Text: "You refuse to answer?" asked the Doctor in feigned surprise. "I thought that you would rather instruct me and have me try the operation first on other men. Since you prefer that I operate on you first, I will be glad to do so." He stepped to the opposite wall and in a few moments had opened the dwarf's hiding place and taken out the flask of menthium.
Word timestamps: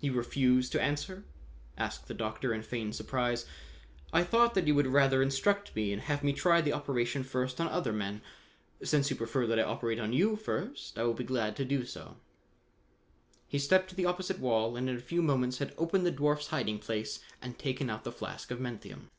"You 0.00 0.14
refuse 0.14 0.68
to 0.70 0.82
answer?" 0.82 1.22
asked 1.78 2.08
the 2.08 2.14
Doctor 2.14 2.52
in 2.52 2.62
feigned 2.62 2.96
surprise. 2.96 3.46
"I 4.12 4.24
thought 4.24 4.54
that 4.54 4.66
you 4.66 4.74
would 4.74 4.88
rather 4.88 5.22
instruct 5.22 5.76
me 5.76 5.92
and 5.92 6.02
have 6.02 6.24
me 6.24 6.32
try 6.32 6.60
the 6.60 6.72
operation 6.72 7.22
first 7.22 7.60
on 7.60 7.68
other 7.68 7.92
men. 7.92 8.22
Since 8.82 9.08
you 9.08 9.14
prefer 9.14 9.46
that 9.46 9.60
I 9.60 9.62
operate 9.62 10.00
on 10.00 10.12
you 10.12 10.34
first, 10.34 10.98
I 10.98 11.04
will 11.04 11.14
be 11.14 11.22
glad 11.22 11.54
to 11.54 11.64
do 11.64 11.86
so." 11.86 12.16
He 13.46 13.60
stepped 13.60 13.88
to 13.90 13.94
the 13.94 14.04
opposite 14.04 14.40
wall 14.40 14.76
and 14.76 14.90
in 14.90 14.96
a 14.96 15.00
few 15.00 15.22
moments 15.22 15.58
had 15.58 15.74
opened 15.78 16.04
the 16.04 16.10
dwarf's 16.12 16.48
hiding 16.48 16.80
place 16.80 17.20
and 17.40 17.56
taken 17.56 17.88
out 17.88 18.02
the 18.02 18.10
flask 18.10 18.50
of 18.50 18.58
menthium. 18.58 19.10